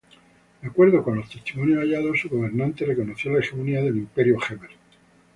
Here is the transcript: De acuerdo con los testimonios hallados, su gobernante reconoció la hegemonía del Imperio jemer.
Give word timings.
De 0.63 0.67
acuerdo 0.67 1.03
con 1.03 1.17
los 1.17 1.29
testimonios 1.29 1.77
hallados, 1.77 2.19
su 2.21 2.27
gobernante 2.27 2.85
reconoció 2.87 3.31
la 3.33 3.37
hegemonía 3.41 3.83
del 3.83 3.97
Imperio 3.97 4.39
jemer. 4.39 4.71